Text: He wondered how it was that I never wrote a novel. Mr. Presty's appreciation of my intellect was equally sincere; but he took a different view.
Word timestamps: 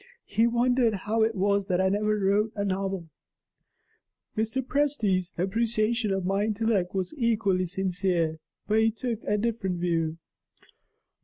He 0.25 0.47
wondered 0.47 0.95
how 1.05 1.21
it 1.21 1.35
was 1.35 1.67
that 1.67 1.79
I 1.79 1.89
never 1.89 2.17
wrote 2.17 2.51
a 2.55 2.65
novel. 2.65 3.07
Mr. 4.35 4.63
Presty's 4.65 5.31
appreciation 5.37 6.11
of 6.11 6.25
my 6.25 6.43
intellect 6.43 6.95
was 6.95 7.13
equally 7.19 7.67
sincere; 7.67 8.39
but 8.67 8.79
he 8.79 8.89
took 8.89 9.23
a 9.25 9.37
different 9.37 9.79
view. 9.79 10.17